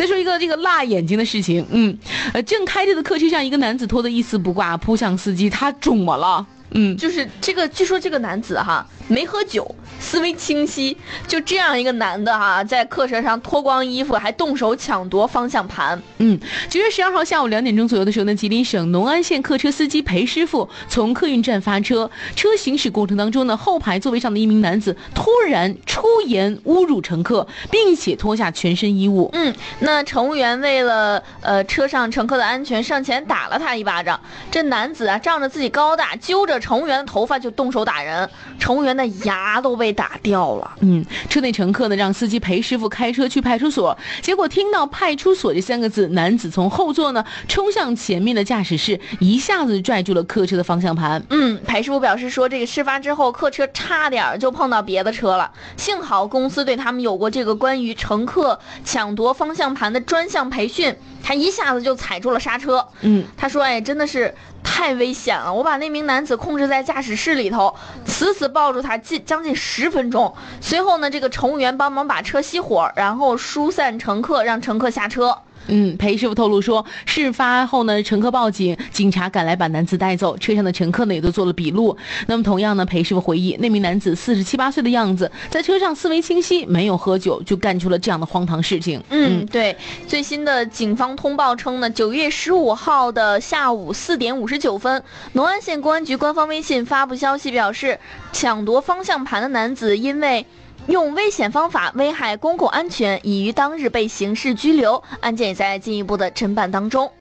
[0.00, 1.94] 再说一个这个辣眼睛的事情，嗯，
[2.32, 6.46] 呃，正开着的客车上，一个男子脱得一丝不挂，扑向司机，他肿么了？
[6.70, 9.74] 嗯，就是这个，据说这个男子哈没喝酒，
[10.10, 10.96] 思维清晰，
[11.28, 16.02] 就这样一个男的哈，在客车上脱光衣服，还动手抢夺方向盘。
[16.18, 16.36] 嗯，
[16.68, 29.30] 九月十二号下午两点钟左右的时候呢，吉林省农安县客车司机裴师傅从客运站发车，车行驶过程当中呢，后排座位上的一名男子突然出言侮辱乘客，并且脱下全身衣物。
[29.32, 34.18] 嗯，那乘务员为了呃车上乘客的安全，上前打了他一巴掌。
[34.50, 36.58] 这男子啊，仗着自己高大，揪着。
[36.58, 40.70] 乘务员的头发就动手打人，乘务员的牙都被打打掉了。
[40.80, 51.22] 嗯，车内乘客呢让司机裴师傅开车去派出所，结果听到派出所这三个字，男子从后座呢冲向前面的驾驶室，一下子拽住了客车的方向盘。
[51.28, 62.86] 嗯，裴师傅表示说，这个事发之后，客车差点就碰到别的车了，幸好公司对他们有过这个关于乘客抢夺方向盘的专项培训，他一下子就踩住了刹车。
[63.02, 64.34] 嗯，他说，哎，真的是。
[64.80, 65.52] 太危险了！
[65.52, 70.34] 我把那名男子控制在驾驶室里头，死死抱住他近将近十分钟。
[70.62, 75.36] 随后呢，这个乘务员帮忙把车熄火，然后疏散乘客，让乘客下车。
[75.66, 81.96] 嗯，裴师傅透露说，事发后呢，乘客报警，警察赶来把男子带走，车上的乘客呢也都做了笔录。
[82.26, 89.00] 那么同样呢，裴师傅回忆，那名男子四十七八岁的样子，在车上思维清晰，没有喝酒，就干出了这样的荒唐事情。
[89.10, 89.76] 嗯，对。
[90.08, 95.02] 最新的警方通报称呢，九月十五号的下午四点五十九分，
[95.34, 97.98] 农安县公安局官方微信发布消息表示，
[98.32, 100.44] 抢夺方向盘的男子因为。
[100.86, 107.12] 用危险方法危害公共安全，已于当日被刑事拘留，案件也在进一步的侦办当中。